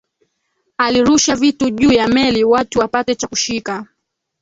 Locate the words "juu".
1.69-1.91